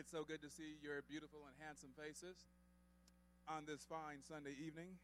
[0.00, 2.48] It's so good to see your beautiful and handsome faces
[3.44, 4.96] on this fine Sunday evening.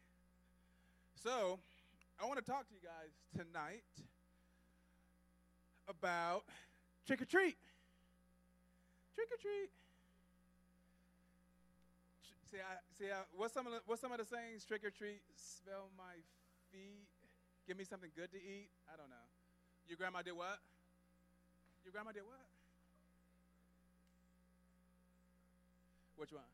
[1.21, 1.61] So,
[2.17, 3.85] I want to talk to you guys tonight
[5.85, 6.49] about
[7.05, 7.61] trick or treat.
[9.13, 9.69] Trick or treat.
[12.49, 14.65] See, I, see, I, what's some of the, what's some of the sayings?
[14.65, 16.17] Trick or treat, smell my
[16.73, 17.05] feet,
[17.67, 18.73] give me something good to eat.
[18.91, 19.27] I don't know.
[19.87, 20.57] Your grandma did what?
[21.85, 22.56] Your grandma did what?
[26.17, 26.49] Which one?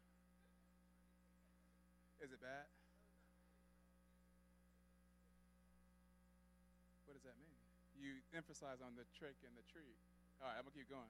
[2.19, 2.67] Is it bad?
[7.07, 7.55] What does that mean?
[7.95, 9.95] You emphasize on the trick and the treat.
[10.43, 11.07] All right, I'm gonna keep going.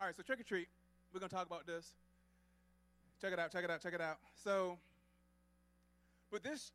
[0.00, 0.66] All right, so trick or treat.
[1.14, 1.94] We're gonna talk about this.
[3.22, 4.18] Check it out, check it out, check it out.
[4.34, 4.78] So,
[6.30, 6.72] but this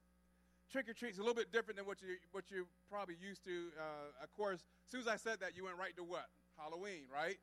[0.72, 3.44] trick or treat is a little bit different than what you what you're probably used
[3.44, 3.76] to.
[3.76, 6.32] Uh, of course, as soon as I said that, you went right to what?
[6.58, 7.38] Halloween, right?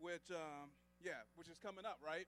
[0.00, 2.26] Which, um, yeah, which is coming up, right?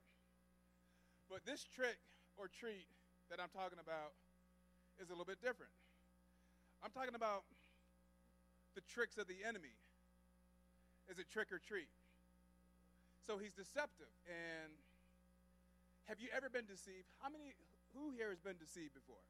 [1.29, 1.99] But this trick
[2.37, 2.87] or treat
[3.30, 4.15] that I'm talking about
[4.99, 5.73] is a little bit different.
[6.82, 7.46] I'm talking about
[8.74, 9.74] the tricks of the enemy.
[11.10, 11.90] Is it trick or treat?
[13.27, 14.10] So he's deceptive.
[14.27, 14.73] And
[16.10, 17.07] have you ever been deceived?
[17.23, 17.55] How many,
[17.95, 19.23] who here has been deceived before?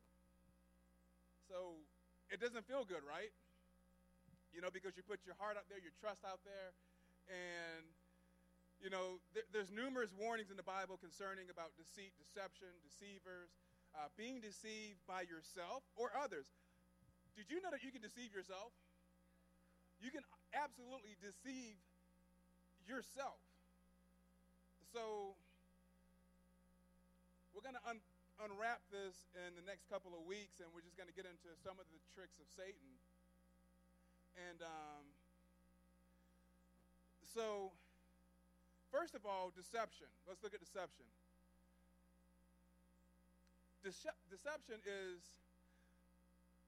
[1.48, 1.76] So
[2.32, 3.32] it doesn't feel good, right?
[4.54, 6.72] You know, because you put your heart out there, your trust out there,
[7.28, 7.84] and
[8.80, 13.52] you know, th- there's numerous warnings in the Bible concerning about deceit, deception, deceivers,
[13.92, 16.48] uh, being deceived by yourself or others.
[17.36, 18.72] Did you know that you can deceive yourself?
[20.00, 20.24] You can
[20.56, 21.76] absolutely deceive
[22.88, 23.38] yourself.
[24.90, 25.36] So,
[27.52, 28.02] we're going to un-
[28.40, 31.52] unwrap this in the next couple of weeks, and we're just going to get into
[31.60, 32.96] some of the tricks of Satan.
[34.48, 35.04] And um,
[37.22, 37.76] so,
[38.90, 40.10] First of all, deception.
[40.26, 41.06] Let's look at deception.
[43.86, 45.22] Dece- deception is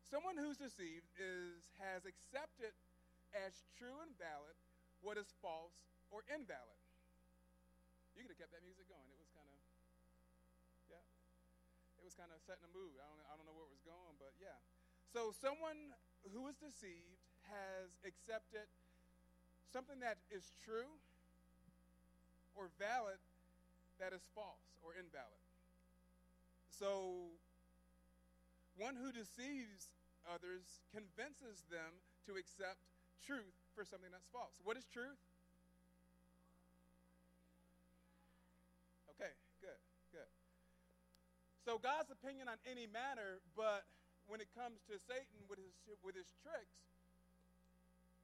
[0.07, 2.73] someone who's deceived is has accepted
[3.35, 4.57] as true and valid
[5.03, 5.77] what is false
[6.15, 6.79] or invalid.
[8.15, 9.05] You could have kept that music going.
[9.11, 9.59] It was kind of,
[10.89, 11.05] yeah,
[11.99, 12.97] it was kind of setting a mood.
[12.97, 14.57] I don't, I don't know where it was going, but yeah.
[15.11, 15.97] So someone
[16.31, 17.21] who is deceived
[17.51, 18.71] has accepted
[19.73, 21.01] something that is true
[22.57, 23.19] or valid
[24.01, 25.43] that is false or invalid.
[26.67, 27.31] So,
[28.75, 29.93] one who deceives
[30.27, 32.83] others convinces them to accept
[33.23, 34.59] truth for something that's false.
[34.65, 35.21] What is truth?
[39.15, 39.31] Okay,
[39.63, 39.79] good,
[40.11, 40.31] good.
[41.63, 43.87] So, God's opinion on any matter, but
[44.27, 46.83] when it comes to Satan with his, with his tricks,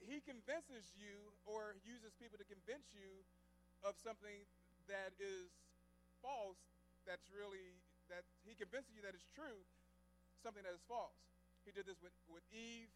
[0.02, 3.22] he convinces you or uses people to convince you
[3.84, 4.44] of something
[4.90, 5.50] that is
[6.22, 6.58] false
[7.06, 7.78] that's really
[8.10, 9.62] that he convinces you that it's true
[10.40, 11.18] something that is false.
[11.66, 12.88] He did this with, with eve.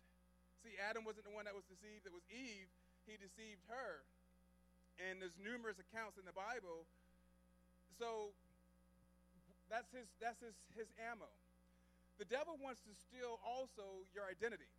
[0.63, 2.07] See adam wasn't the one that was deceived.
[2.07, 2.71] It was eve.
[3.05, 4.07] He deceived her.
[5.03, 6.87] And there's numerous accounts in the bible.
[7.99, 8.33] So
[9.67, 11.29] that's his that's his his ammo.
[12.21, 14.71] The devil wants to steal also your identity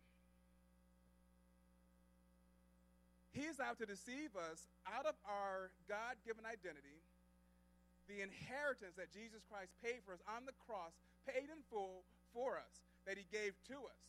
[3.34, 7.02] He's out to deceive us out of our God given identity,
[8.06, 10.94] the inheritance that Jesus Christ paid for us on the cross,
[11.26, 14.02] paid in full for us, that He gave to us.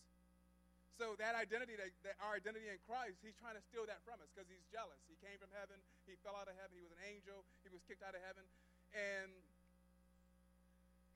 [1.02, 4.22] So that identity, that, that our identity in Christ, He's trying to steal that from
[4.22, 5.02] us because He's jealous.
[5.09, 7.81] He came from heaven, He fell out of heaven, He was an angel, He was
[7.90, 8.46] kicked out of heaven,
[8.94, 9.34] and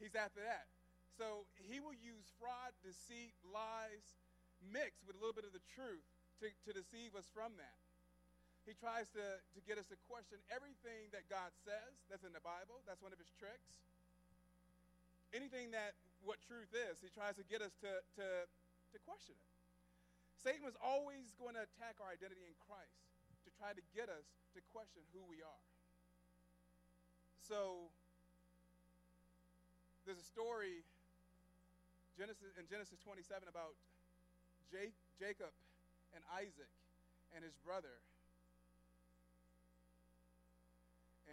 [0.01, 0.65] He's after that.
[1.13, 4.17] So He will use fraud, deceit, lies,
[4.65, 6.03] mixed with a little bit of the truth
[6.41, 7.77] to, to deceive us from that.
[8.67, 12.43] He tries to, to get us to question everything that God says that's in the
[12.43, 12.83] Bible.
[12.85, 13.81] That's one of his tricks.
[15.33, 19.49] Anything that what truth is, he tries to get us to, to, to question it.
[20.39, 23.03] Satan was always going to attack our identity in Christ
[23.43, 24.25] to try to get us
[24.55, 25.65] to question who we are.
[27.43, 27.91] So
[30.05, 30.85] there's a story
[32.19, 33.79] Genesis in Genesis 27 about
[35.15, 35.55] Jacob
[36.11, 36.71] and Isaac
[37.31, 37.95] and his brother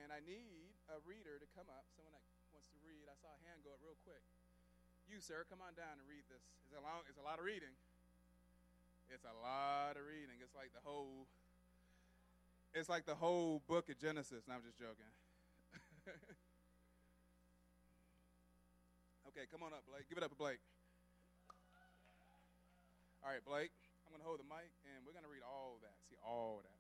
[0.07, 2.23] and I need a reader to come up, someone that
[2.55, 3.11] wants to read.
[3.11, 4.23] I saw a hand go up real quick.
[5.11, 6.47] You, sir, come on down and read this.
[6.63, 7.75] It's a, long, it's a lot of reading.
[9.11, 10.39] It's a lot of reading.
[10.39, 11.27] It's like the whole.
[12.71, 14.47] It's like the whole book of Genesis.
[14.47, 15.11] And I'm just joking.
[19.35, 20.07] okay, come on up, Blake.
[20.07, 20.63] Give it up to Blake.
[23.27, 23.75] All right, Blake.
[24.07, 25.99] I'm going to hold the mic, and we're going to read all that.
[26.07, 26.76] See all that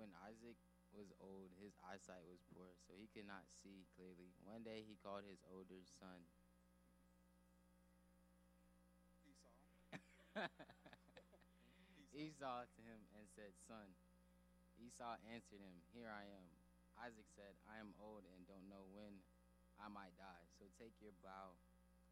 [0.00, 0.56] when Isaac
[0.96, 4.32] was old, his eyesight was poor, so he could not see clearly.
[4.48, 6.24] One day he called his older son.
[10.40, 10.48] Esau.
[12.16, 13.92] Esau to him and said, Son.
[14.80, 16.48] Esau answered him, Here I am.
[16.96, 19.20] Isaac said, I am old and don't know when
[19.76, 20.44] I might die.
[20.56, 21.60] So take your bow.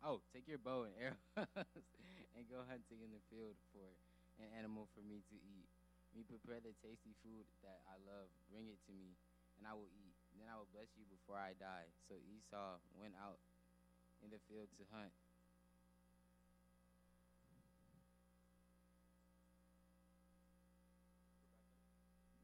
[0.05, 1.89] Oh, take your bow and arrows
[2.37, 3.89] and go hunting in the field for
[4.37, 5.73] an animal for me to eat.
[6.17, 8.29] Me prepare the tasty food that I love.
[8.49, 9.17] Bring it to me,
[9.61, 10.17] and I will eat.
[10.39, 11.91] Then I will bless you before I die.
[12.07, 13.43] So Esau went out
[14.23, 15.13] in the field to hunt.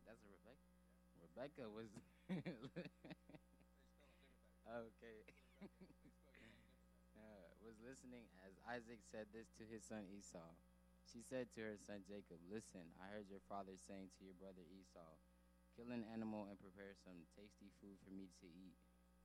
[0.06, 0.67] That's a Rebecca.
[1.22, 1.90] Rebecca was
[4.75, 5.19] okay.
[7.19, 10.50] uh, was listening as Isaac said this to his son Esau.
[11.05, 14.65] She said to her son Jacob, Listen, I heard your father saying to your brother
[14.67, 15.15] Esau,
[15.75, 18.79] Kill an animal and prepare some tasty food for me to eat.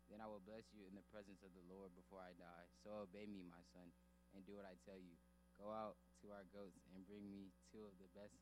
[0.10, 2.66] Then I will bless you in the presence of the Lord before I die.
[2.82, 3.94] So obey me, my son,
[4.34, 5.14] and do what I tell you.
[5.62, 8.34] Go out to our goats and bring me two of the best.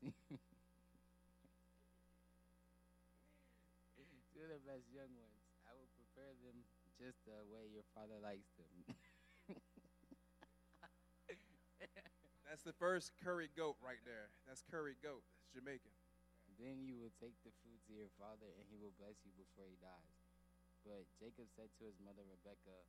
[4.32, 5.44] two of the best young ones.
[5.68, 6.64] I will prepare them
[6.96, 8.96] just the way your father likes them.
[12.68, 14.28] the first curry goat right there.
[14.44, 15.24] That's curry goat.
[15.40, 15.96] That's Jamaican.
[16.60, 19.64] Then you will take the food to your father, and he will bless you before
[19.72, 20.16] he dies.
[20.84, 22.84] But Jacob said to his mother Rebekah,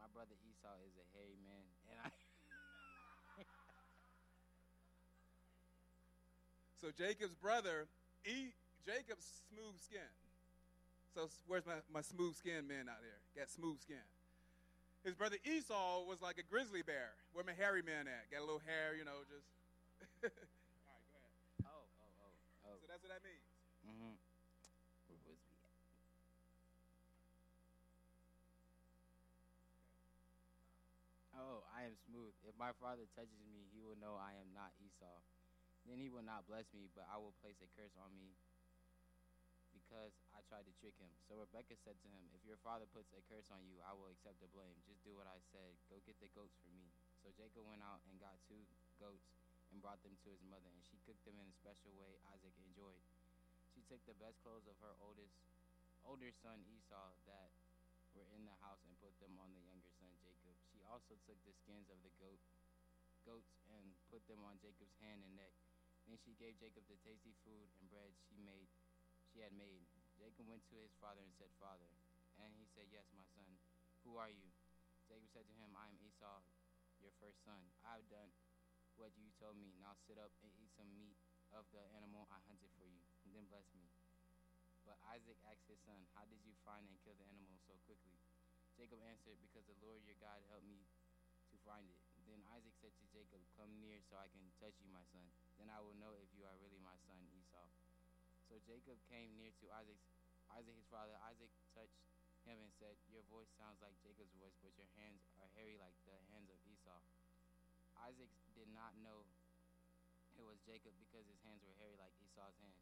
[0.00, 2.08] My brother Esau is a hairy man, and I.
[6.80, 7.92] So Jacob's brother,
[8.24, 10.08] e, Jacob's smooth skin.
[11.12, 13.20] So where's my, my smooth skin man out there?
[13.36, 14.00] Got smooth skin.
[15.00, 17.16] His brother Esau was like a grizzly bear.
[17.32, 18.28] Where my hairy man at?
[18.28, 19.48] Got a little hair, you know, just.
[20.20, 21.32] All right, go ahead.
[21.64, 22.32] oh, oh, oh,
[22.68, 22.76] oh.
[22.76, 23.40] So that's what that means.
[23.80, 24.12] Mm-hmm.
[25.08, 25.72] Where was we at?
[31.32, 32.36] Oh, I am smooth.
[32.44, 35.24] If my father touches me, he will know I am not Esau.
[35.88, 38.36] Then he will not bless me, but I will place a curse on me
[39.72, 40.12] because
[40.50, 41.14] tried to trick him.
[41.30, 44.10] So Rebekah said to him, If your father puts a curse on you, I will
[44.10, 44.74] accept the blame.
[44.82, 45.78] Just do what I said.
[45.86, 46.90] Go get the goats for me.
[47.22, 48.58] So Jacob went out and got two
[48.98, 49.30] goats
[49.70, 52.50] and brought them to his mother, and she cooked them in a special way Isaac
[52.66, 52.98] enjoyed.
[53.70, 55.38] She took the best clothes of her oldest
[56.02, 57.54] older son Esau that
[58.18, 60.58] were in the house and put them on the younger son Jacob.
[60.74, 62.42] She also took the skins of the goat
[63.22, 65.54] goats and put them on Jacob's hand and neck.
[66.08, 68.66] Then she gave Jacob the tasty food and bread she made
[69.30, 69.86] she had made.
[70.20, 71.88] Jacob went to his father and said, Father.
[72.36, 73.48] And he said, Yes, my son.
[74.04, 74.52] Who are you?
[75.08, 76.44] Jacob said to him, I am Esau,
[77.00, 77.60] your first son.
[77.88, 78.28] I have done
[79.00, 79.72] what you told me.
[79.80, 81.16] Now sit up and eat some meat
[81.56, 83.88] of the animal I hunted for you, and then bless me.
[84.84, 88.16] But Isaac asked his son, How did you find and kill the animal so quickly?
[88.76, 90.84] Jacob answered, Because the Lord your God helped me
[91.48, 92.00] to find it.
[92.28, 95.24] Then Isaac said to Jacob, Come near so I can touch you, my son.
[95.56, 97.68] Then I will know if you are really my son Esau.
[98.50, 100.10] So Jacob came near to Isaac's,
[100.50, 101.14] Isaac his father.
[101.22, 102.02] Isaac touched
[102.42, 105.94] him and said, Your voice sounds like Jacob's voice, but your hands are hairy like
[106.02, 106.98] the hands of Esau.
[108.02, 108.26] Isaac
[108.58, 109.22] did not know
[110.34, 112.74] it was Jacob because his hands were hairy like Esau's hand.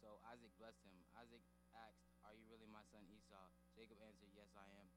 [0.00, 0.96] So Isaac blessed him.
[1.20, 1.44] Isaac
[1.76, 3.52] asked, Are you really my son Esau?
[3.76, 4.88] Jacob answered, Yes, I am.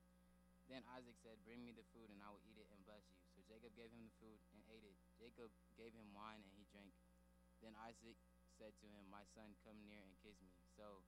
[0.72, 3.20] Then Isaac said, Bring me the food, and I will eat it and bless you.
[3.36, 4.96] So Jacob gave him the food and ate it.
[5.20, 6.96] Jacob gave him wine, and he drank.
[7.60, 8.16] Then Isaac
[8.58, 10.50] said to him, My son, come near and kiss me.
[10.74, 11.06] So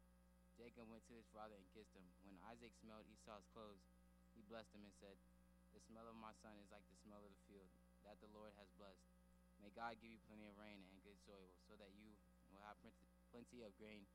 [0.54, 2.06] Jacob went to his father and kissed him.
[2.24, 3.82] When Isaac smelled Esau's clothes,
[4.38, 5.18] he blessed him and said,
[5.74, 7.70] The smell of my son is like the smell of the field
[8.06, 9.02] that the Lord has blessed.
[9.60, 12.16] May God give you plenty of rain and good soil, so that you
[12.54, 14.08] will have plenty of grain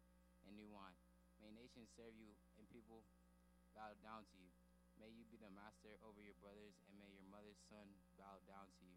[0.48, 0.96] and new wine.
[1.42, 3.04] May nations serve you and people
[3.76, 4.48] bow down to you.
[4.96, 7.84] May you be the master over your brothers, and may your mother's son
[8.16, 8.96] bow down to you.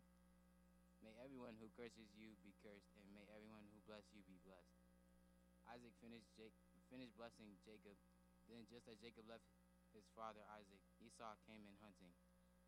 [1.03, 4.75] May everyone who curses you be cursed, and may everyone who blesses you be blessed.
[5.71, 6.51] Isaac finished, Jake,
[6.91, 7.95] finished blessing Jacob.
[8.51, 9.47] Then, just as Jacob left
[9.95, 12.11] his father Isaac, Esau came in hunting.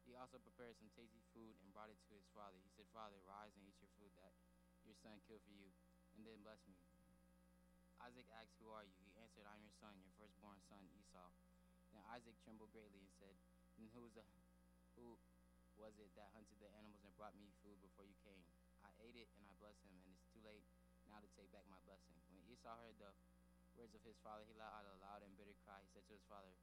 [0.07, 2.55] He also prepared some tasty food and brought it to his father.
[2.63, 4.31] He said, Father, rise and eat your food that
[4.87, 5.67] your son killed for you,
[6.15, 6.79] and then bless me.
[7.99, 8.95] Isaac asked, Who are you?
[9.03, 11.35] He answered, I'm your son, your firstborn son, Esau.
[11.91, 13.35] Then Isaac trembled greatly and said,
[13.75, 14.23] Then who is the,
[14.95, 15.19] who
[15.75, 18.39] was it that hunted the animals and brought me food before you came?
[18.87, 20.63] I ate it and I blessed him, and it's too late
[21.09, 22.13] now to take back my blessing.
[22.29, 23.11] When Esau heard the
[23.73, 25.81] words of his father, he let out a loud and bitter cry.
[25.81, 26.53] He said to his father,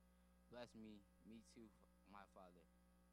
[0.48, 1.66] Bless me, me too,
[2.08, 2.62] my father.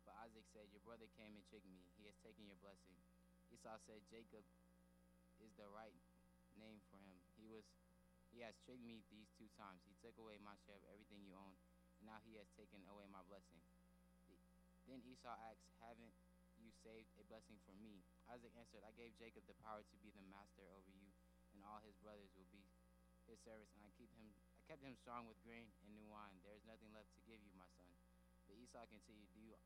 [0.06, 1.82] But Isaac said, Your brother came and tricked me.
[1.98, 2.96] He has taken your blessing.
[3.50, 4.46] Esau said, Jacob
[5.42, 5.98] is the right
[6.60, 7.18] name for him.
[7.40, 7.66] He was
[8.30, 9.82] He has tricked me these two times.
[9.86, 11.54] He took away my share of everything you own,
[12.02, 13.62] and now he has taken away my blessing.
[14.90, 16.14] Then Esau asked, Haven't
[16.60, 18.04] you saved a blessing for me?
[18.28, 21.08] Isaac answered, I gave Jacob the power to be the master over you,
[21.54, 22.66] and all his brothers will be
[23.30, 24.34] his service, and I keep him
[24.64, 26.40] I kept him strong with grain and new wine.
[26.40, 27.92] There is nothing left to give you, my son.
[28.48, 29.60] But Esau continued, Do you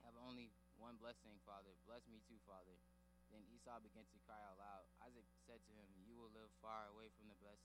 [0.00, 0.48] have only
[0.80, 1.76] one blessing, father?
[1.84, 2.80] Bless me too, father.
[3.28, 4.88] Then Esau began to cry out loud.
[5.04, 7.60] Isaac said to him, You will live far away from the best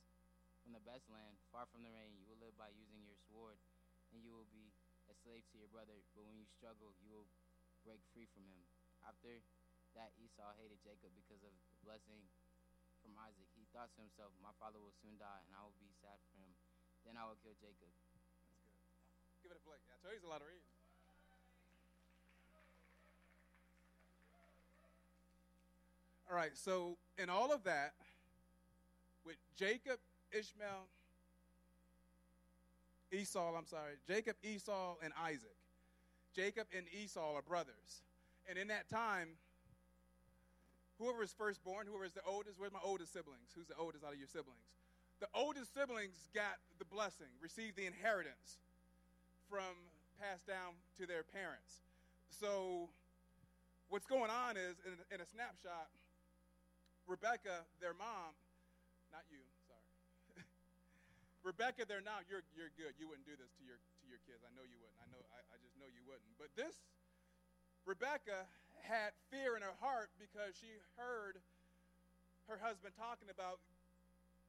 [0.61, 2.13] from the best land, far from the rain.
[2.21, 3.57] You will live by using your sword,
[4.13, 4.69] and you will be
[5.09, 7.29] a slave to your brother, but when you struggle, you will
[7.81, 8.61] break free from him.
[9.01, 9.41] After
[9.97, 12.29] that, Esau hated Jacob because of the blessing
[13.01, 13.49] from Isaac.
[13.57, 16.37] He thought to himself, My father will soon die, and I will be sad for
[16.37, 16.53] him.
[17.03, 17.89] Then I will kill Jacob.
[17.89, 18.23] That's good.
[19.41, 19.81] Give it a Blake.
[19.89, 20.65] I told you it's a lot of reading.
[26.31, 27.91] All right, so in all of that,
[29.25, 29.99] with Jacob,
[30.31, 30.87] Ishmael,
[33.11, 35.57] Esau, I'm sorry, Jacob, Esau, and Isaac.
[36.33, 38.03] Jacob and Esau are brothers.
[38.47, 39.35] And in that time,
[41.01, 43.49] whoever is firstborn, whoever is the oldest, where's my oldest siblings?
[43.57, 44.69] Who's the oldest out of your siblings?
[45.17, 48.61] The oldest siblings got the blessing, received the inheritance
[49.49, 49.73] from
[50.21, 51.81] passed down to their parents.
[52.29, 52.85] So,
[53.89, 55.89] what's going on is, in, in a snapshot,
[57.09, 58.37] Rebecca, their mom,
[59.09, 60.45] not you, sorry.
[61.49, 62.93] Rebecca, there now, you're, you're good.
[63.01, 64.45] You wouldn't do this to your, to your kids.
[64.45, 65.01] I know you wouldn't.
[65.01, 66.37] I know, I, I just know you wouldn't.
[66.37, 66.77] But this,
[67.89, 68.45] Rebecca
[68.83, 71.39] had fear in her heart because she heard
[72.49, 73.61] her husband talking about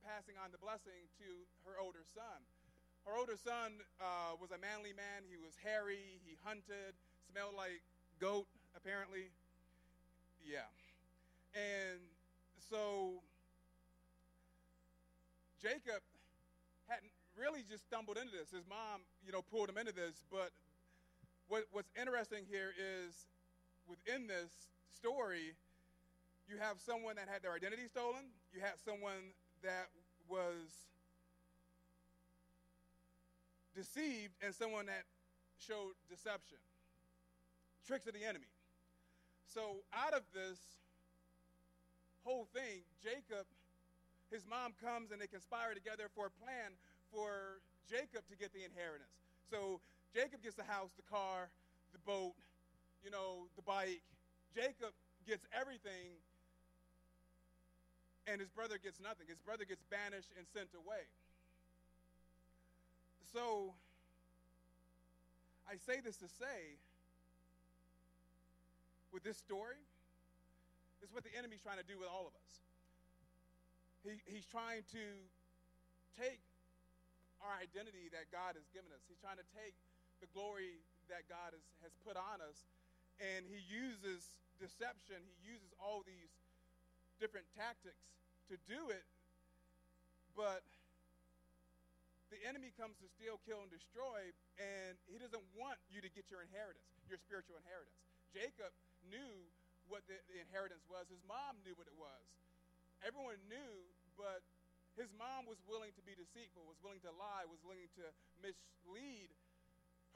[0.03, 1.29] passing on the blessing to
[1.65, 2.41] her older son.
[3.07, 5.27] Her older son uh, was a manly man.
[5.27, 6.23] He was hairy.
[6.23, 6.95] He hunted,
[7.31, 7.83] smelled like
[8.19, 8.47] goat,
[8.77, 9.31] apparently.
[10.43, 10.71] Yeah.
[11.55, 11.99] And
[12.71, 13.23] so
[15.62, 16.03] Jacob
[16.87, 18.51] hadn't really just stumbled into this.
[18.51, 20.23] His mom, you know, pulled him into this.
[20.31, 20.51] But
[21.49, 23.27] what, what's interesting here is
[23.89, 24.51] within this
[24.97, 25.55] story,
[26.49, 28.25] you have someone that had their identity stolen.
[28.53, 29.89] You had someone that
[30.29, 30.91] was
[33.75, 35.05] deceived, and someone that
[35.57, 36.59] showed deception,
[37.87, 38.51] tricks of the enemy.
[39.47, 40.59] So out of this
[42.25, 43.47] whole thing, Jacob
[44.33, 46.73] his mom comes and they conspire together for a plan
[47.12, 49.12] for Jacob to get the inheritance.
[49.53, 49.85] So
[50.17, 51.53] Jacob gets the house, the car,
[51.93, 52.33] the boat,
[53.04, 54.02] you know, the bike.
[54.54, 54.94] Jacob
[55.26, 56.16] gets everything,
[58.26, 59.26] and his brother gets nothing.
[59.28, 61.04] His brother gets banished and sent away.
[63.32, 63.75] So
[65.66, 66.76] I say this to say,
[69.12, 69.80] with this story,
[71.02, 72.52] is what the enemy's trying to do with all of us.
[74.06, 75.04] He, he's trying to
[76.18, 76.42] take
[77.42, 79.02] our identity that God has given us.
[79.11, 79.75] He's trying to take
[80.23, 80.78] the glory
[81.11, 82.62] that God has, has put on us,
[83.21, 84.25] and he uses
[84.62, 85.21] deception.
[85.42, 86.31] He uses all these
[87.19, 88.02] different tactics
[88.50, 89.07] to do it,
[90.38, 90.64] but
[92.33, 96.33] the enemy comes to steal, kill, and destroy, and he doesn't want you to get
[96.33, 97.99] your inheritance, your spiritual inheritance.
[98.33, 98.73] Jacob
[99.04, 99.45] knew
[99.90, 102.25] what the, the inheritance was, his mom knew what it was.
[103.04, 103.85] Everyone knew,
[104.16, 104.40] but
[104.97, 108.07] his mom was willing to be deceitful, was willing to lie, was willing to
[108.40, 109.28] mislead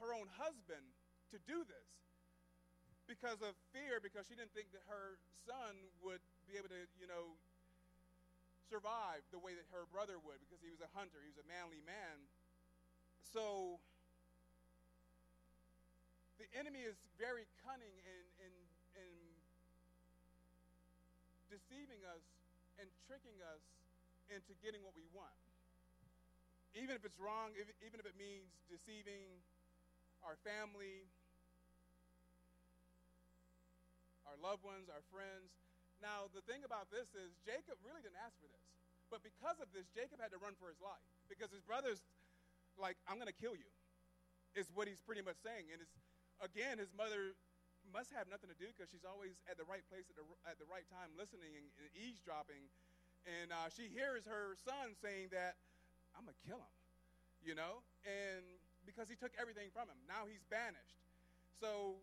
[0.01, 0.85] her own husband
[1.33, 1.87] to do this
[3.07, 5.15] because of fear, because she didn't think that her
[5.47, 7.39] son would be able to, you know,
[8.67, 11.47] survive the way that her brother would because he was a hunter, he was a
[11.47, 12.27] manly man.
[13.23, 13.79] So
[16.37, 18.53] the enemy is very cunning in, in,
[18.99, 19.15] in
[21.47, 22.23] deceiving us
[22.77, 23.63] and tricking us
[24.27, 25.33] into getting what we want.
[26.75, 29.23] Even if it's wrong, even if it means deceiving
[30.21, 31.07] our family,
[34.27, 35.55] our loved ones, our friends.
[36.03, 38.67] Now, the thing about this is Jacob really didn't ask for this.
[39.07, 42.03] But because of this, Jacob had to run for his life because his brother's
[42.75, 43.71] like, I'm going to kill you,
[44.53, 45.71] is what he's pretty much saying.
[45.71, 45.95] And it's,
[46.43, 47.33] again, his mother
[47.95, 50.59] must have nothing to do because she's always at the right place at the, at
[50.59, 52.67] the right time, listening and, and eavesdropping.
[53.23, 55.55] And uh, she hears her son saying that,
[56.11, 56.75] I'm going to kill him,
[57.47, 57.79] you know?
[58.03, 58.43] And
[58.83, 59.99] because he took everything from him.
[60.07, 60.99] Now he's banished.
[61.59, 61.99] So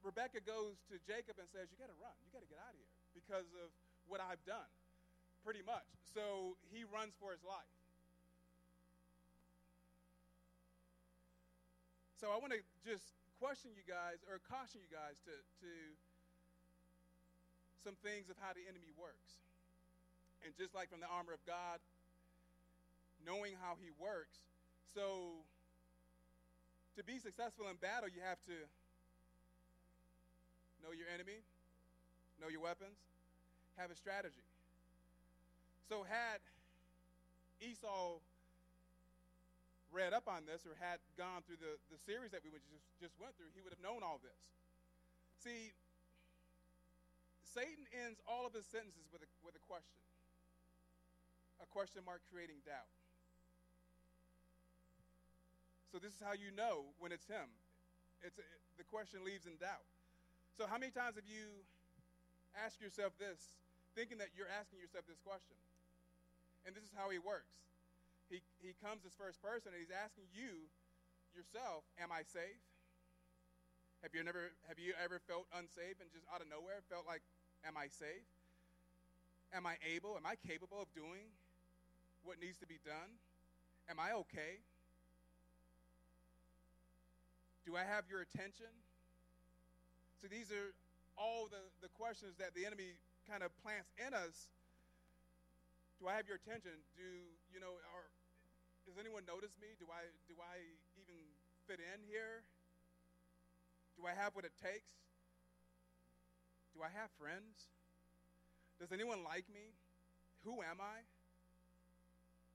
[0.00, 2.14] Rebecca goes to Jacob and says, You got to run.
[2.24, 3.68] You got to get out of here because of
[4.08, 4.70] what I've done,
[5.44, 5.86] pretty much.
[6.14, 7.68] So he runs for his life.
[12.20, 15.32] So I want to just question you guys or caution you guys to,
[15.64, 15.72] to
[17.80, 19.40] some things of how the enemy works.
[20.44, 21.80] And just like from the armor of God,
[23.24, 24.44] knowing how he works.
[24.92, 25.44] So,
[26.96, 28.56] to be successful in battle, you have to
[30.82, 31.44] know your enemy,
[32.40, 32.96] know your weapons,
[33.76, 34.44] have a strategy.
[35.88, 36.40] So, had
[37.60, 38.22] Esau
[39.90, 43.14] read up on this or had gone through the, the series that we just, just
[43.18, 44.38] went through, he would have known all this.
[45.42, 45.74] See,
[47.42, 49.98] Satan ends all of his sentences with a, with a question
[51.60, 52.88] a question mark creating doubt.
[55.92, 57.50] So, this is how you know when it's him.
[58.22, 58.46] It's a,
[58.78, 59.84] the question leaves in doubt.
[60.58, 61.64] So, how many times have you
[62.54, 63.38] asked yourself this,
[63.94, 65.56] thinking that you're asking yourself this question?
[66.66, 67.56] And this is how he works.
[68.28, 70.68] He, he comes as first person and he's asking you,
[71.34, 72.62] yourself, Am I safe?
[74.02, 77.22] Have you never have you ever felt unsafe and just out of nowhere felt like,
[77.66, 78.26] Am I safe?
[79.52, 80.14] Am I able?
[80.16, 81.26] Am I capable of doing
[82.22, 83.18] what needs to be done?
[83.90, 84.62] Am I okay?
[87.66, 88.70] Do I have your attention?
[90.20, 90.76] So these are
[91.16, 94.52] all the, the questions that the enemy kind of plants in us.
[95.96, 96.76] Do I have your attention?
[96.96, 97.04] Do
[97.52, 97.80] you know,
[98.84, 99.72] does anyone notice me?
[99.80, 100.60] Do I do I
[100.96, 101.16] even
[101.68, 102.44] fit in here?
[103.96, 104.92] Do I have what it takes?
[106.72, 107.68] Do I have friends?
[108.80, 109.76] Does anyone like me?
[110.44, 111.04] Who am I?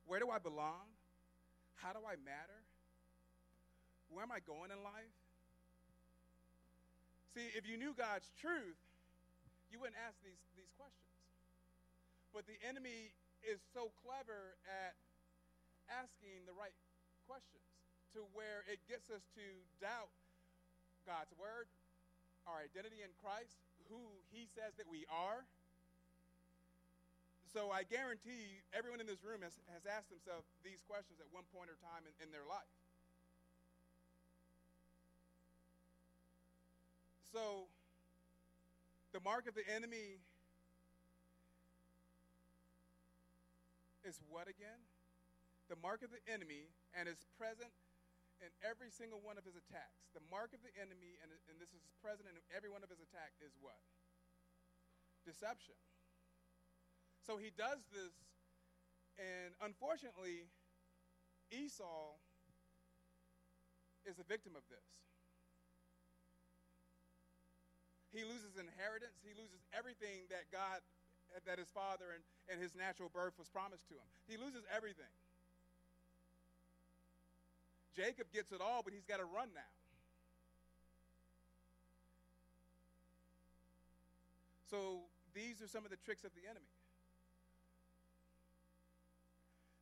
[0.06, 0.90] Where do I belong?
[1.78, 2.62] How do I matter?
[4.10, 5.14] Where am I going in life?
[7.36, 8.80] See, if you knew God's truth,
[9.68, 11.12] you wouldn't ask these, these questions.
[12.32, 13.12] But the enemy
[13.44, 14.96] is so clever at
[15.92, 16.72] asking the right
[17.28, 17.68] questions
[18.16, 19.44] to where it gets us to
[19.84, 20.16] doubt
[21.04, 21.68] God's word,
[22.48, 23.60] our identity in Christ,
[23.92, 24.00] who
[24.32, 25.44] he says that we are.
[27.52, 31.44] So I guarantee everyone in this room has, has asked themselves these questions at one
[31.52, 32.72] point or time in, in their life.
[37.36, 37.68] So
[39.12, 40.24] the mark of the enemy
[44.08, 44.80] is what again?
[45.68, 47.76] The mark of the enemy and is present
[48.40, 50.08] in every single one of his attacks.
[50.16, 53.04] The mark of the enemy, and, and this is present in every one of his
[53.04, 53.84] attacks, is what?
[55.28, 55.76] Deception.
[57.20, 58.16] So he does this,
[59.20, 60.48] and unfortunately,
[61.52, 62.16] Esau
[64.08, 64.88] is a victim of this.
[68.16, 70.80] He loses inheritance, he loses everything that God,
[71.44, 74.08] that his father and, and his natural birth was promised to him.
[74.24, 75.12] He loses everything.
[77.92, 79.72] Jacob gets it all, but he's got to run now.
[84.72, 85.04] So
[85.36, 86.72] these are some of the tricks of the enemy.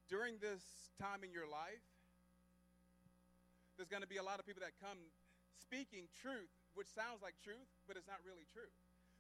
[0.10, 0.62] During this
[1.02, 1.86] time in your life,
[3.78, 4.98] there's going to be a lot of people that come
[5.62, 8.69] speaking truth, which sounds like truth, but it's not really true.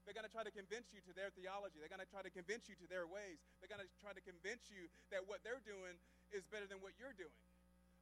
[0.03, 1.79] They're going to try to convince you to their theology.
[1.79, 3.39] They're going to try to convince you to their ways.
[3.63, 5.95] They're going to try to convince you that what they're doing
[6.35, 7.39] is better than what you're doing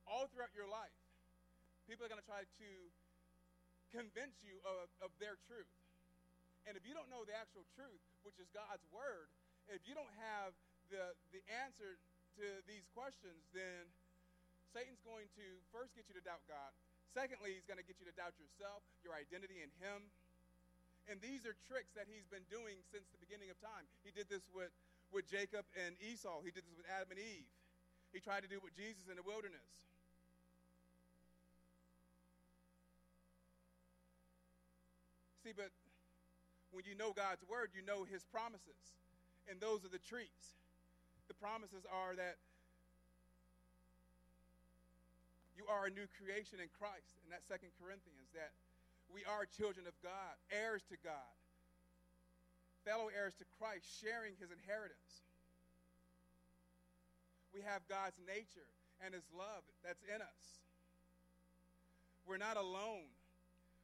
[0.09, 0.93] all throughout your life,
[1.85, 2.71] people are going to try to
[3.91, 5.69] convince you of, of their truth.
[6.65, 9.27] And if you don't know the actual truth, which is God's word,
[9.69, 10.53] if you don't have
[10.93, 11.97] the, the answer
[12.39, 13.89] to these questions, then
[14.71, 16.71] Satan's going to first get you to doubt God.
[17.11, 20.07] Secondly, he's going to get you to doubt yourself, your identity in him.
[21.11, 23.83] And these are tricks that he's been doing since the beginning of time.
[24.07, 24.71] He did this with,
[25.11, 27.49] with Jacob and Esau, he did this with Adam and Eve.
[28.15, 29.65] He tried to do it with Jesus in the wilderness.
[35.43, 35.71] See, but
[36.71, 38.95] when you know God's word, you know his promises.
[39.49, 40.55] And those are the trees.
[41.27, 42.37] The promises are that
[45.57, 47.19] you are a new creation in Christ.
[47.23, 48.55] And that's Second Corinthians, that
[49.11, 51.35] we are children of God, heirs to God,
[52.87, 55.27] fellow heirs to Christ, sharing his inheritance.
[57.51, 58.71] We have God's nature
[59.03, 60.43] and his love that's in us.
[62.23, 63.11] We're not alone.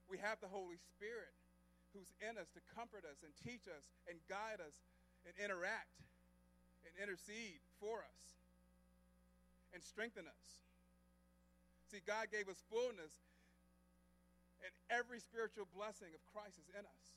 [0.08, 1.36] We have the Holy Spirit
[1.92, 4.76] who's in us to comfort us and teach us and guide us
[5.28, 6.00] and interact
[6.88, 8.24] and intercede for us
[9.74, 10.48] and strengthen us.
[11.88, 13.16] See, God gave us fullness,
[14.60, 17.08] and every spiritual blessing of Christ is in us.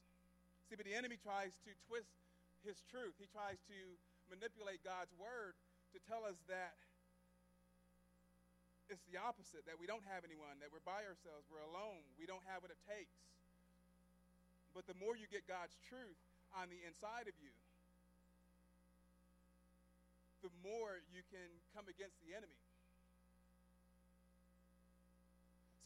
[0.70, 2.14] See, but the enemy tries to twist
[2.62, 3.78] his truth, he tries to
[4.30, 5.59] manipulate God's word
[5.90, 6.78] to tell us that
[8.87, 12.26] it's the opposite that we don't have anyone, that we're by ourselves, we're alone, we
[12.26, 13.18] don't have what it takes.
[14.70, 16.18] But the more you get God's truth
[16.54, 17.50] on the inside of you,
[20.46, 22.59] the more you can come against the enemy.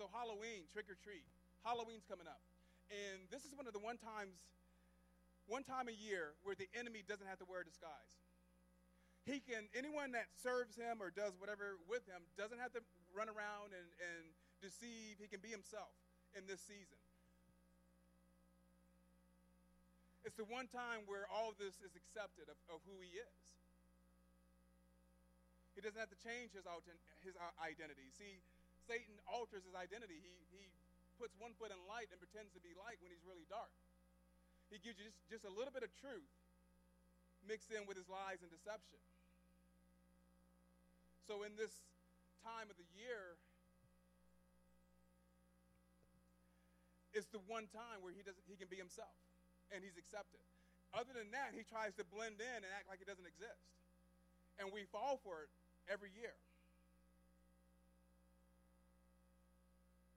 [0.04, 1.24] So, Halloween, trick or treat.
[1.64, 2.44] Halloween's coming up.
[2.92, 4.36] And this is one of the one times,
[5.48, 8.20] one time a year where the enemy doesn't have to wear a disguise.
[9.24, 12.84] He can, anyone that serves him or does whatever with him doesn't have to
[13.16, 14.28] run around and, and
[14.60, 15.16] deceive.
[15.16, 15.96] He can be himself
[16.36, 17.00] in this season.
[20.28, 23.40] It's the one time where all of this is accepted of, of who he is.
[25.72, 26.68] He doesn't have to change his,
[27.24, 28.12] his uh, identity.
[28.12, 28.44] See,
[28.84, 30.20] Satan alters his identity.
[30.20, 30.62] He, he
[31.16, 33.72] puts one foot in light and pretends to be light when he's really dark.
[34.68, 36.28] He gives you just, just a little bit of truth
[37.44, 39.00] mixed in with his lies and deception.
[41.28, 41.72] So, in this
[42.44, 43.40] time of the year,
[47.16, 49.14] it's the one time where he, does, he can be himself
[49.72, 50.42] and he's accepted.
[50.92, 53.64] Other than that, he tries to blend in and act like it doesn't exist.
[54.60, 55.50] And we fall for it
[55.90, 56.36] every year.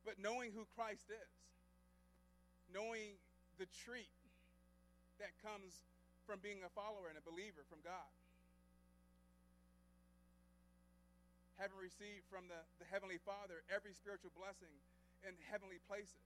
[0.07, 1.33] But knowing who Christ is,
[2.71, 3.19] knowing
[3.59, 4.07] the treat
[5.19, 5.83] that comes
[6.23, 8.07] from being a follower and a believer from God,
[11.59, 14.71] having received from the, the Heavenly Father every spiritual blessing
[15.27, 16.23] in heavenly places.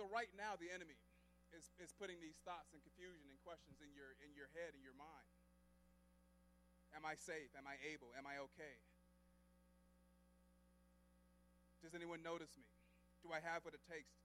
[0.00, 0.96] So right now, the enemy
[1.54, 4.82] is, is putting these thoughts and confusion and questions in your, in your head, in
[4.82, 5.30] your mind.
[6.94, 7.52] Am I safe?
[7.54, 8.08] Am I able?
[8.16, 8.80] Am I okay?
[11.84, 12.64] Does anyone notice me?
[13.20, 14.16] Do I have what it takes?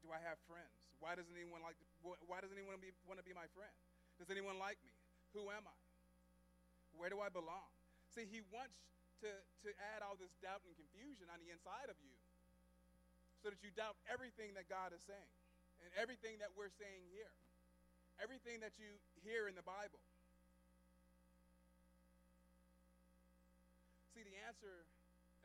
[0.00, 0.90] Do I have friends?
[0.98, 1.76] Why doesn't anyone like?
[2.00, 3.72] Why doesn't anyone be, want to be my friend?
[4.16, 4.94] Does anyone like me?
[5.36, 5.76] Who am I?
[6.96, 7.68] Where do I belong?
[8.14, 8.80] See, he wants
[9.20, 12.16] to, to add all this doubt and confusion on the inside of you
[13.44, 15.32] so that you doubt everything that God is saying
[15.84, 17.32] and everything that we're saying here,
[18.20, 18.88] everything that you
[19.24, 20.00] hear in the Bible.
[24.16, 24.88] See, the answer,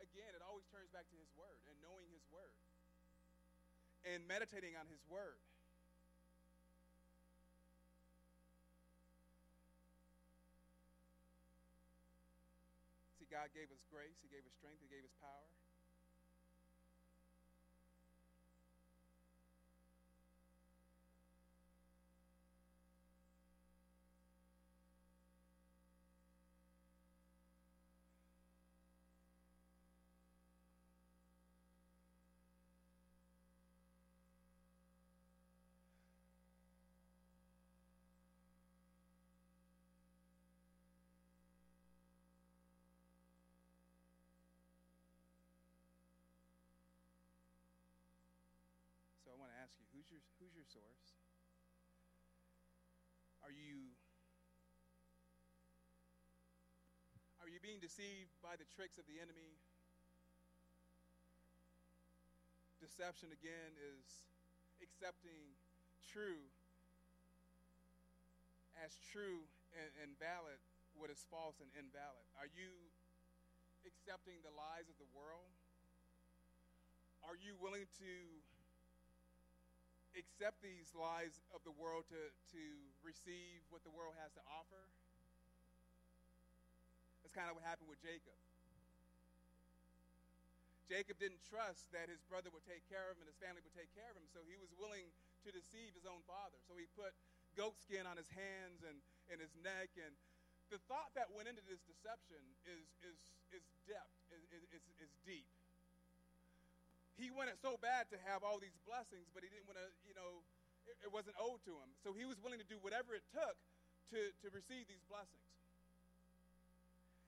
[0.00, 2.56] again, it always turns back to His Word and knowing His Word
[4.08, 5.38] and meditating on His Word.
[13.20, 15.61] See, God gave us grace, He gave us strength, He gave us power.
[49.62, 51.06] Ask you, who's your, who's your source?
[53.46, 53.94] Are you
[57.38, 59.54] are you being deceived by the tricks of the enemy?
[62.82, 64.26] Deception again is
[64.82, 65.54] accepting
[66.10, 66.42] true
[68.82, 69.46] as true
[69.78, 70.58] and, and valid
[70.98, 72.26] what is false and invalid.
[72.34, 72.70] Are you
[73.86, 75.54] accepting the lies of the world?
[77.22, 78.12] Are you willing to
[80.12, 82.22] accept these lies of the world to,
[82.52, 82.62] to
[83.00, 84.82] receive what the world has to offer.
[87.24, 88.36] That's kind of what happened with Jacob.
[90.90, 93.72] Jacob didn't trust that his brother would take care of him and his family would
[93.72, 95.08] take care of him, so he was willing
[95.40, 96.60] to deceive his own father.
[96.68, 97.16] So he put
[97.56, 99.00] goat skin on his hands and,
[99.32, 99.96] and his neck.
[99.96, 100.12] And
[100.68, 103.16] the thought that went into this deception is, is,
[103.56, 104.44] is depth, is,
[104.76, 105.48] is, is deep
[107.20, 110.16] he wanted so bad to have all these blessings, but he didn't want to, you
[110.16, 110.40] know,
[110.88, 111.90] it, it, wasn't owed to him.
[112.00, 113.56] So he was willing to do whatever it took
[114.16, 115.48] to, to receive these blessings.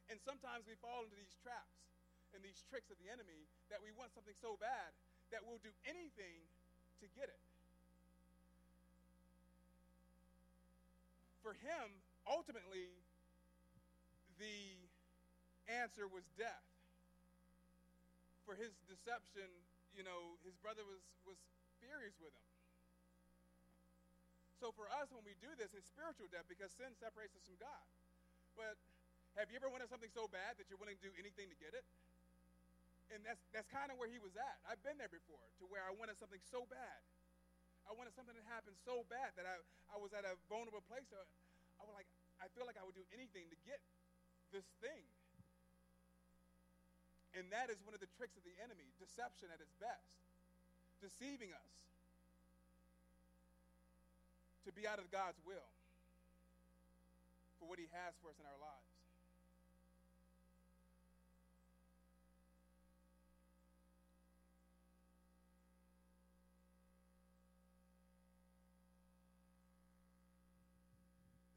[0.09, 1.77] And sometimes we fall into these traps
[2.37, 4.93] and these tricks of the enemy that we want something so bad
[5.33, 6.45] that we'll do anything
[7.01, 7.43] to get it.
[11.41, 12.89] For him, ultimately,
[14.41, 14.81] the
[15.69, 16.65] answer was death.
[18.45, 19.49] For his deception
[19.95, 21.39] you know, his brother was, was
[21.79, 22.49] furious with him.
[24.59, 27.59] So for us, when we do this, it's spiritual death because sin separates us from
[27.59, 27.85] God.
[28.55, 28.79] But
[29.35, 31.75] have you ever wanted something so bad that you're willing to do anything to get
[31.75, 31.85] it?
[33.13, 34.57] And that's, that's kind of where he was at.
[34.65, 37.01] I've been there before, to where I wanted something so bad.
[37.85, 39.61] I wanted something to happen so bad that I,
[39.93, 41.05] I was at a vulnerable place.
[41.13, 41.21] So
[41.77, 42.09] I was like,
[42.41, 43.83] I feel like I would do anything to get
[44.49, 45.05] this thing.
[47.35, 50.15] And that is one of the tricks of the enemy deception at its best,
[51.03, 51.71] deceiving us
[54.63, 55.69] to be out of God's will
[57.59, 58.95] for what He has for us in our lives.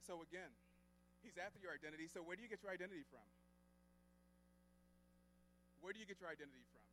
[0.07, 0.47] So again,
[1.19, 2.07] he's after your identity.
[2.07, 3.27] So where do you get your identity from?
[5.87, 6.83] Where do you get your identity from?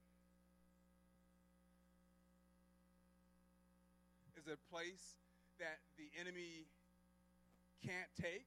[4.39, 5.19] Is it a place
[5.59, 6.71] that the enemy
[7.83, 8.47] can't take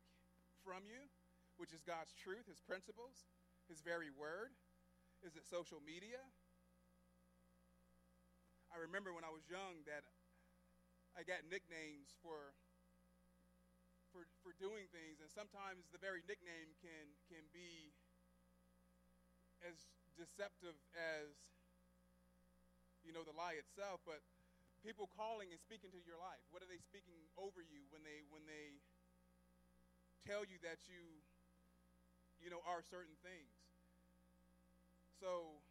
[0.64, 1.04] from you,
[1.60, 3.28] which is God's truth, his principles,
[3.68, 4.56] his very word?
[5.20, 6.24] Is it social media?
[8.72, 10.08] I remember when I was young that
[11.12, 12.56] I got nicknames for
[14.16, 17.92] for, for doing things, and sometimes the very nickname can can be
[19.60, 19.76] as
[20.18, 21.30] deceptive as
[23.06, 24.02] you know the lie itself.
[24.04, 24.26] But
[24.82, 28.26] people calling and speaking to your life, what are they speaking over you when they
[28.34, 28.82] when they
[30.26, 31.22] tell you that you
[32.42, 33.54] you know are certain things?
[35.22, 35.62] So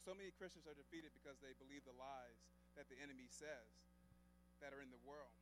[0.00, 2.40] So, many Christians are defeated because they believe the lies
[2.72, 3.68] that the enemy says
[4.64, 5.36] that are in the world.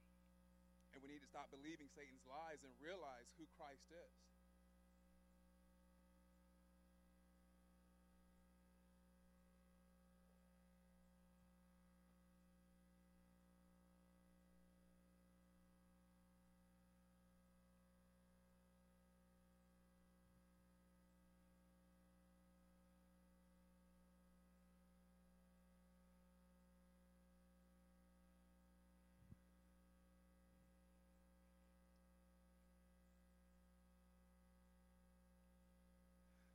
[0.90, 4.27] And we need to stop believing Satan's lies and realize who Christ is.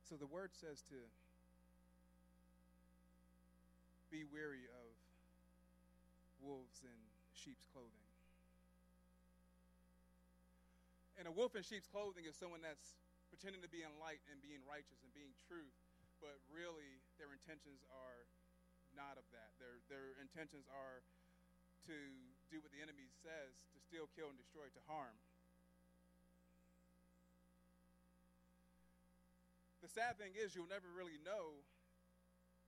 [0.04, 1.00] So the word says to
[4.12, 4.92] be weary of
[6.44, 6.98] wolves in
[7.32, 8.04] sheep's clothing.
[11.16, 13.00] And a wolf in sheep's clothing is someone that's
[13.32, 15.72] pretending to be in light and being righteous and being truth,
[16.20, 18.28] but really their intentions are
[18.92, 19.56] not of that.
[19.56, 21.00] Their, their intentions are
[21.88, 21.96] to
[22.52, 25.16] do what the enemy says to steal, kill, and destroy, to harm.
[29.84, 31.60] The sad thing is, you'll never really know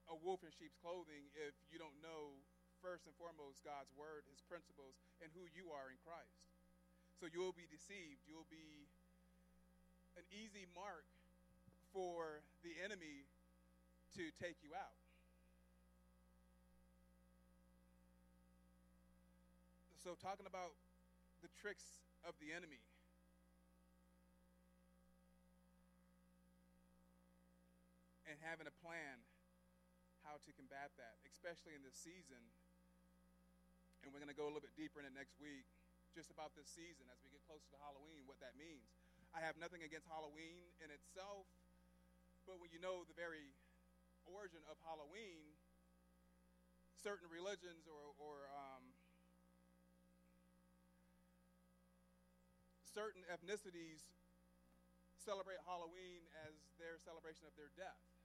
[0.05, 2.37] a wolf in sheep's clothing if you don't know,
[2.77, 6.45] first and foremost, God's word, his principles, and who you are in Christ.
[7.17, 8.21] So you'll be deceived.
[8.29, 8.85] You'll be
[10.13, 11.09] an easy mark
[11.89, 13.25] for the enemy
[14.13, 14.93] to take you out.
[20.05, 20.77] So, talking about
[21.41, 22.77] the tricks of the enemy.
[28.37, 29.17] And having a plan
[30.21, 32.37] how to combat that, especially in this season.
[34.05, 35.65] And we're going to go a little bit deeper in it next week,
[36.13, 38.85] just about this season as we get closer to Halloween, what that means.
[39.33, 41.49] I have nothing against Halloween in itself,
[42.45, 43.49] but when you know the very
[44.29, 45.57] origin of Halloween,
[46.93, 48.85] certain religions or, or um,
[52.85, 54.05] certain ethnicities
[55.17, 58.16] celebrate Halloween as their celebration of their death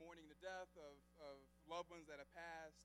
[0.00, 2.84] mourning the death of, of loved ones that have passed.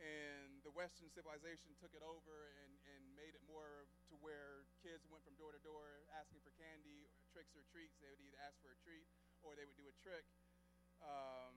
[0.00, 5.04] And the Western civilization took it over and, and made it more to where kids
[5.12, 8.00] went from door to door asking for candy, or tricks or treats.
[8.00, 9.04] They would either ask for a treat
[9.44, 10.24] or they would do a trick
[11.04, 11.52] um,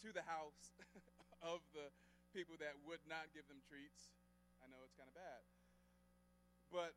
[0.00, 0.72] to the house
[1.44, 1.92] of the
[2.32, 4.16] people that would not give them treats.
[4.64, 5.44] I know it's kind of bad.
[6.72, 6.96] But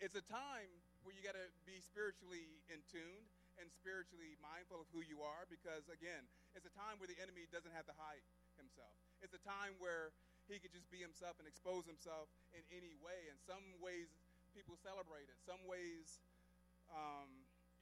[0.00, 0.72] it's a time
[1.04, 3.24] where you got to be spiritually in tune
[3.60, 6.24] and spiritually mindful of who you are because, again,
[6.56, 8.24] it's a time where the enemy doesn't have to hide
[8.56, 8.94] himself.
[9.20, 10.12] It's a time where
[10.50, 13.30] he could just be himself and expose himself in any way.
[13.30, 14.10] In some ways,
[14.52, 15.38] people celebrate it.
[15.44, 16.20] Some ways,
[16.92, 17.28] um,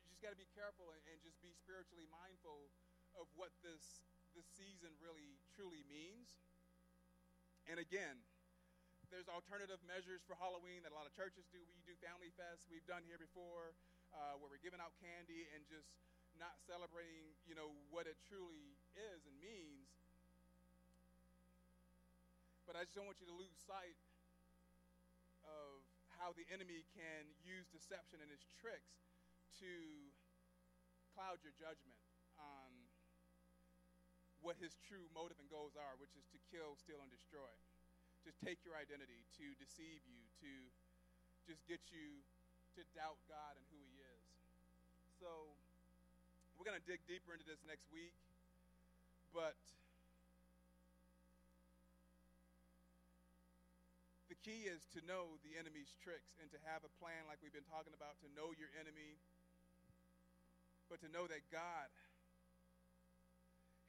[0.05, 2.71] you just got to be careful and, and just be spiritually mindful
[3.19, 4.05] of what this
[4.35, 6.39] this season really truly means.
[7.67, 8.23] And again,
[9.11, 11.59] there's alternative measures for Halloween that a lot of churches do.
[11.67, 12.71] We do Family Fest.
[12.71, 13.75] We've done here before
[14.15, 15.91] uh, where we're giving out candy and just
[16.39, 19.91] not celebrating, you know, what it truly is and means.
[22.65, 23.99] But I just don't want you to lose sight
[25.43, 25.83] of
[26.23, 29.01] how the enemy can use deception and his tricks
[29.59, 29.73] to
[31.17, 31.99] cloud your judgment
[32.39, 32.71] on
[34.41, 37.51] what his true motive and goals are, which is to kill, steal, and destroy.
[38.29, 40.53] To take your identity, to deceive you, to
[41.49, 42.21] just get you
[42.77, 43.90] to doubt God and who He.
[45.21, 45.53] So
[46.57, 48.17] we're going to dig deeper into this next week,
[49.37, 49.53] but
[54.33, 57.53] the key is to know the enemy's tricks and to have a plan like we've
[57.53, 59.21] been talking about to know your enemy,
[60.89, 61.93] but to know that God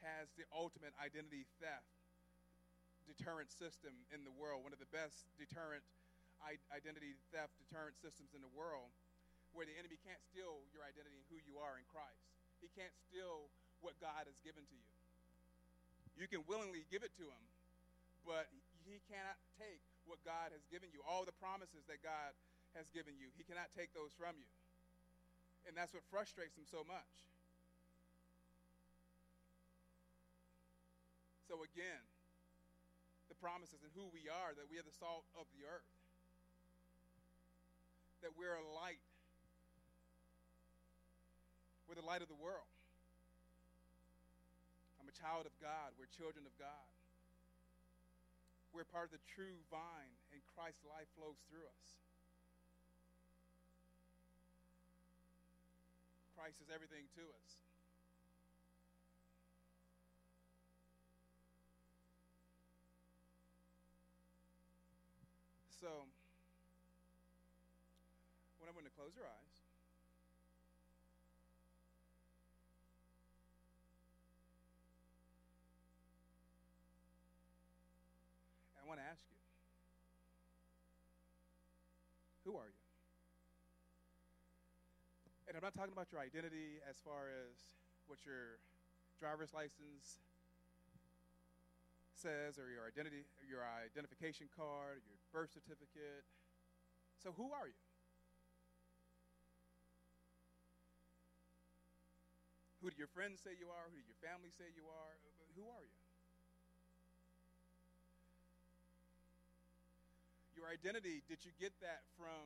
[0.03, 1.95] has the ultimate identity theft
[3.07, 5.87] deterrent system in the world, one of the best deterrent
[6.75, 8.91] identity theft deterrent systems in the world,
[9.51, 12.23] where the enemy can't steal your identity and who you are in Christ.
[12.63, 13.51] He can't steal
[13.83, 14.91] what God has given to you.
[16.15, 17.43] You can willingly give it to him,
[18.23, 18.47] but
[18.85, 22.35] he cannot take what God has given you, all the promises that God
[22.77, 23.33] has given you.
[23.35, 24.49] He cannot take those from you.
[25.67, 27.13] And that's what frustrates him so much.
[31.51, 32.01] So, again,
[33.27, 35.91] the promises and who we are, that we are the salt of the earth,
[38.23, 39.03] that we're a light.
[41.91, 42.71] We're the light of the world.
[44.95, 45.91] I'm a child of God.
[45.99, 46.87] We're children of God.
[48.71, 51.89] We're part of the true vine, and Christ's life flows through us.
[56.39, 57.49] Christ is everything to us.
[65.83, 66.07] So,
[68.63, 69.51] when I'm going to close your eyes,
[78.81, 79.35] I want to ask you,
[82.47, 82.81] who are you?
[85.51, 87.67] And I'm not talking about your identity as far as
[88.07, 88.55] what your
[89.19, 90.23] driver's license
[92.15, 96.23] says or your identity, your identification card, your birth certificate.
[97.19, 97.83] So who are you?
[102.79, 103.91] Who do your friends say you are?
[103.91, 105.13] Who do your family say you are?
[105.59, 106.00] Who are you?
[110.61, 112.45] Your identity, did you get that from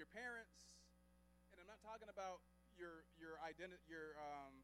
[0.00, 0.72] your parents?
[1.52, 2.40] And I'm not talking about
[2.80, 4.56] your your identity your um,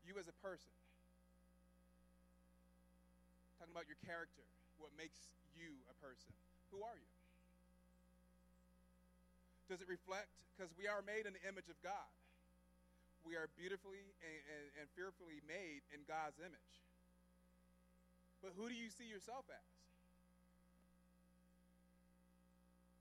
[0.00, 0.72] you as a person
[3.60, 4.48] talking about your character,
[4.80, 6.32] what makes you a person.
[6.72, 7.12] Who are you?
[9.68, 10.32] Does it reflect?
[10.56, 12.08] Because we are made in the image of God.
[13.28, 16.74] We are beautifully and, and, and fearfully made in God's image.
[18.40, 19.81] But who do you see yourself as?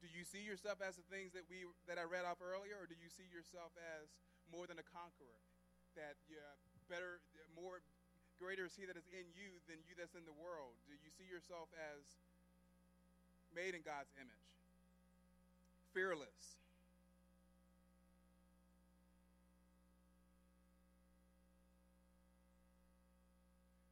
[0.01, 2.89] Do you see yourself as the things that we that I read off earlier, or
[2.89, 4.09] do you see yourself as
[4.49, 5.37] more than a conqueror?
[5.93, 6.41] That you're
[6.89, 7.21] better,
[7.53, 7.85] more
[8.41, 10.73] greater is he that is in you than you that's in the world.
[10.89, 12.01] Do you see yourself as
[13.53, 14.49] made in God's image?
[15.93, 16.57] Fearless.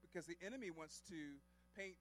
[0.02, 1.38] Because the enemy wants to
[1.78, 1.94] paint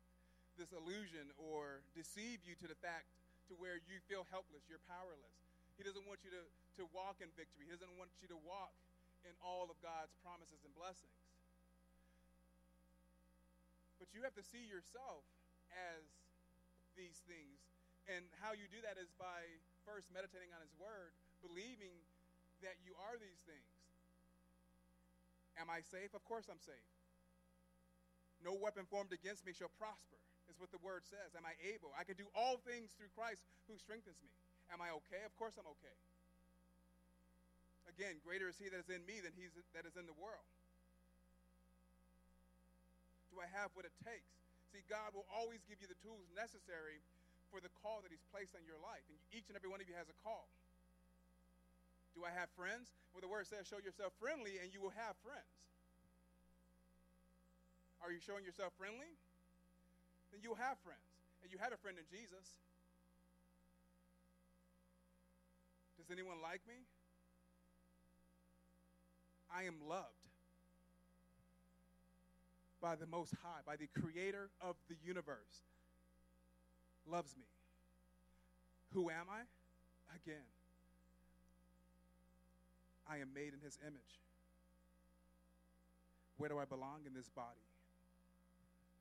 [0.57, 3.13] this illusion or deceive you to the fact
[3.49, 5.37] to where you feel helpless, you're powerless.
[5.81, 6.45] He doesn't want you to,
[6.83, 7.65] to walk in victory.
[7.65, 8.75] He doesn't want you to walk
[9.25, 11.19] in all of God's promises and blessings.
[13.99, 15.27] But you have to see yourself
[15.75, 16.07] as
[16.95, 17.59] these things.
[18.07, 19.47] And how you do that is by
[19.85, 21.13] first meditating on His Word,
[21.45, 21.95] believing
[22.63, 23.71] that you are these things.
[25.59, 26.15] Am I safe?
[26.15, 26.91] Of course I'm safe.
[28.43, 31.37] No weapon formed against me shall prosper, is what the Word says.
[31.37, 31.93] Am I able?
[31.95, 34.33] I can do all things through Christ who strengthens me.
[34.73, 35.25] Am I okay?
[35.25, 35.97] Of course I'm okay.
[37.89, 40.45] Again, greater is He that is in me than He that is in the world.
[43.33, 44.29] Do I have what it takes?
[44.73, 47.01] See, God will always give you the tools necessary
[47.49, 49.05] for the call that He's placed on your life.
[49.09, 50.49] And each and every one of you has a call.
[52.13, 52.93] Do I have friends?
[53.15, 55.49] Well, the word says, show yourself friendly and you will have friends.
[58.03, 59.11] Are you showing yourself friendly?
[60.33, 61.01] Then you'll have friends.
[61.43, 62.57] And you had a friend in Jesus.
[65.97, 66.87] Does anyone like me?
[69.55, 70.29] I am loved
[72.81, 75.67] by the Most High, by the Creator of the universe,
[77.11, 77.45] loves me.
[78.93, 79.43] Who am I?
[80.15, 80.47] Again,
[83.09, 84.21] I am made in His image.
[86.37, 87.67] Where do I belong in this body?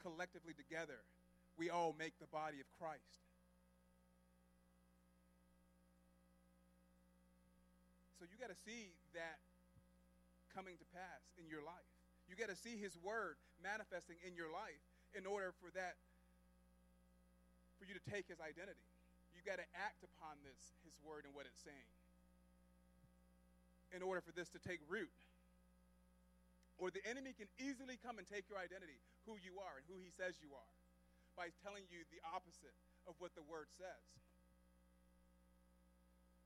[0.02, 1.00] Collectively together,
[1.58, 3.18] we all make the body of Christ.
[8.22, 9.42] So you got to see that
[10.54, 11.90] coming to pass in your life.
[12.30, 14.82] You got to see his word manifesting in your life
[15.18, 15.98] in order for that
[17.78, 18.82] for you to take his identity.
[19.34, 21.90] You got to act upon this, his word and what it's saying,
[23.94, 25.14] in order for this to take root.
[26.78, 29.98] Or the enemy can easily come and take your identity, who you are and who
[29.98, 30.74] he says you are,
[31.38, 32.74] by telling you the opposite
[33.06, 34.04] of what the word says.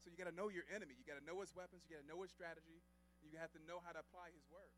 [0.04, 1.00] So you got to know your enemy.
[1.00, 1.88] You got to know his weapons.
[1.88, 2.84] You got to know his strategy.
[3.24, 4.76] You have to know how to apply his word.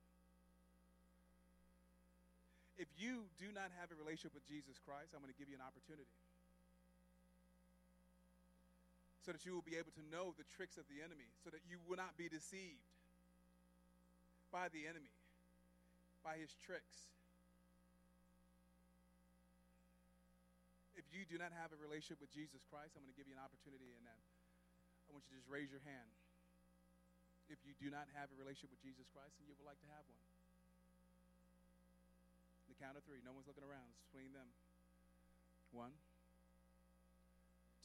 [2.78, 5.58] If you do not have a relationship with Jesus Christ, I'm going to give you
[5.58, 6.10] an opportunity.
[9.24, 11.64] So that you will be able to know the tricks of the enemy, so that
[11.64, 12.84] you will not be deceived
[14.52, 15.16] by the enemy
[16.24, 17.08] by his tricks.
[21.14, 23.44] You do not have a relationship with Jesus Christ, I'm going to give you an
[23.46, 24.22] opportunity in that.
[25.06, 26.10] I want you to just raise your hand.
[27.54, 29.90] If you do not have a relationship with Jesus Christ and you would like to
[29.94, 30.26] have one.
[32.72, 33.22] The count of three.
[33.22, 33.86] No one's looking around.
[33.94, 34.50] It's between them.
[35.70, 35.94] One,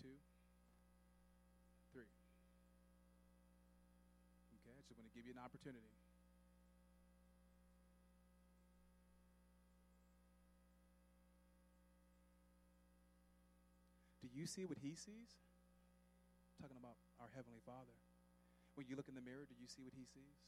[0.01, 0.17] two,
[1.93, 2.09] three.
[4.61, 5.93] Okay, I just want to give you an opportunity.
[14.21, 15.35] Do you see what he sees?
[16.55, 17.91] I'm talking about our Heavenly Father.
[18.79, 20.39] When you look in the mirror, do you see what he sees?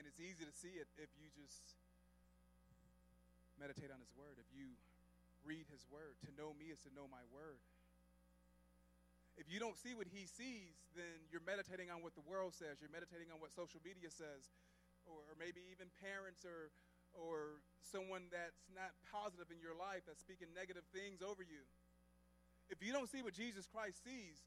[0.00, 1.76] And it's easy to see it if you just
[3.60, 4.40] meditate on his word.
[4.40, 4.72] If you
[5.44, 7.60] read his word, to know me is to know my word.
[9.36, 12.80] If you don't see what he sees, then you're meditating on what the world says.
[12.80, 14.48] You're meditating on what social media says
[15.06, 16.70] or, or maybe even parents or,
[17.14, 21.62] or someone that's not positive in your life that's speaking negative things over you.
[22.68, 24.42] If you don't see what Jesus Christ sees,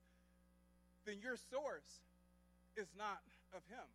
[1.08, 2.04] then your source
[2.76, 3.24] is not
[3.56, 3.88] of Him.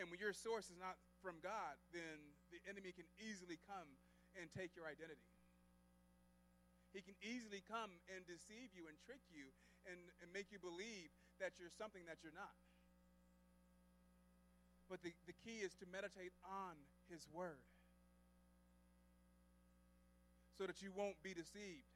[0.00, 2.16] And when your source is not from God, then
[2.48, 3.88] the enemy can easily come
[4.40, 5.28] and take your identity.
[6.96, 9.52] He can easily come and deceive you and trick you
[9.86, 12.56] and, and make you believe that you're something that you're not.
[14.90, 16.74] But the, the key is to meditate on
[17.06, 17.62] His Word.
[20.58, 21.86] So that you won't be deceived.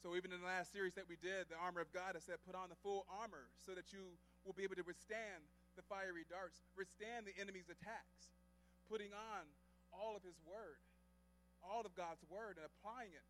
[0.00, 2.42] So, even in the last series that we did, the armor of God, I said,
[2.42, 5.46] put on the full armor so that you will be able to withstand
[5.78, 8.34] the fiery darts, withstand the enemy's attacks,
[8.90, 9.42] putting on
[9.94, 10.80] all of His Word,
[11.62, 13.26] all of God's Word, and applying it,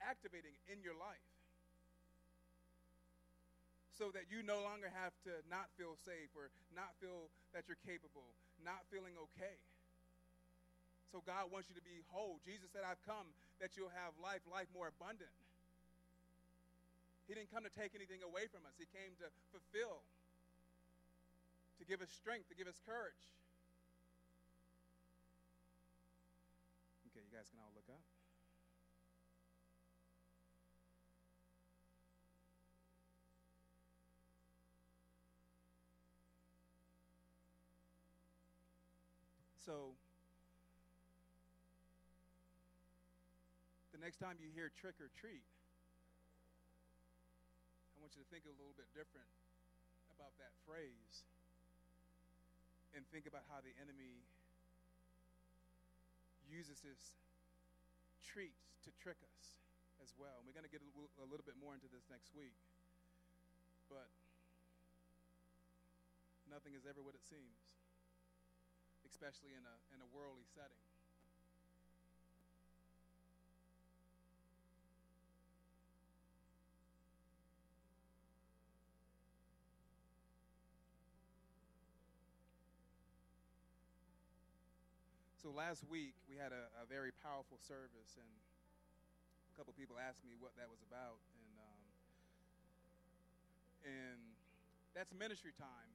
[0.00, 1.33] activating it in your life
[3.94, 7.80] so that you no longer have to not feel safe or not feel that you're
[7.86, 8.26] capable,
[8.62, 9.54] not feeling okay.
[11.14, 12.42] So God wants you to be whole.
[12.42, 13.30] Jesus said, I've come
[13.62, 15.30] that you'll have life, life more abundant.
[17.30, 20.02] He didn't come to take anything away from us, He came to fulfill,
[21.78, 23.24] to give us strength, to give us courage.
[27.14, 28.13] Okay, you guys can all look up.
[39.64, 39.96] So,
[43.96, 45.40] the next time you hear trick or treat,
[47.96, 49.24] I want you to think a little bit different
[50.12, 51.24] about that phrase
[52.92, 54.20] and think about how the enemy
[56.44, 57.00] uses his
[58.20, 59.56] treats to trick us
[60.04, 60.36] as well.
[60.36, 62.52] And we're going to get a little, a little bit more into this next week.
[63.88, 64.12] But
[66.52, 67.63] nothing is ever what it seems
[69.14, 70.82] especially in a, in a worldly setting.
[85.38, 90.24] So last week we had a, a, very powerful service, and a couple people asked
[90.26, 91.84] me what that was about, and um,
[93.84, 94.20] and
[94.96, 95.92] that's ministry time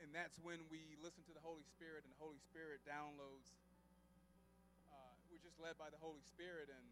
[0.00, 3.52] and that's when we listen to the Holy Spirit, and the Holy Spirit downloads.
[4.88, 6.86] Uh, we're just led by the Holy Spirit, and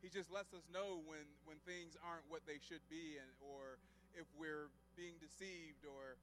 [0.00, 3.76] He just lets us know when, when things aren't what they should be, and or
[4.16, 6.16] if we're being deceived, or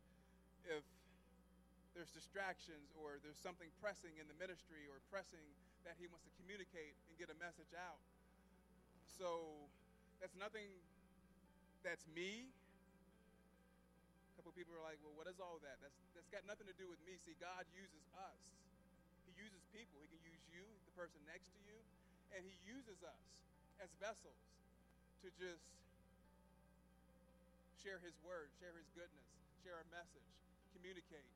[0.65, 0.82] if
[1.93, 5.45] there's distractions, or there's something pressing in the ministry, or pressing
[5.86, 8.01] that He wants to communicate and get a message out.
[9.05, 9.45] So
[10.18, 10.74] that's nothing
[11.86, 12.49] that's me
[14.54, 15.80] people are like, well, what is all that?
[15.82, 17.18] That's, that's got nothing to do with me.
[17.24, 18.43] See, God uses us.
[19.28, 20.00] He uses people.
[20.04, 21.78] He can use you, the person next to you,
[22.36, 23.24] and He uses us
[23.84, 24.39] as vessels
[25.24, 25.66] to just
[27.82, 29.28] share His word, share His goodness,
[29.64, 30.30] share a message,
[30.76, 31.32] communicate.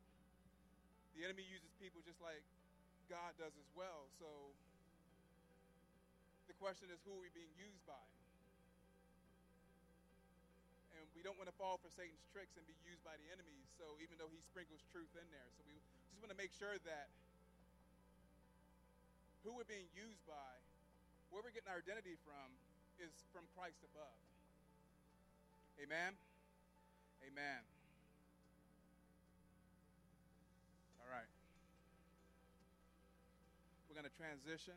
[1.18, 2.43] The enemy uses people just like
[3.12, 4.07] God does as well.
[4.16, 4.28] So
[6.47, 7.99] the question is, who are we being used by?
[11.22, 13.61] We don't want to fall for Satan's tricks and be used by the enemy.
[13.78, 15.78] So even though he sprinkles truth in there, so we
[16.09, 17.13] just want to make sure that
[19.45, 20.49] who we're being used by,
[21.30, 22.57] where we're getting our identity from,
[22.97, 24.17] is from Christ above.
[25.78, 26.17] Amen.
[27.22, 27.61] Amen.
[31.05, 31.30] All right.
[33.86, 34.74] We're going to transition.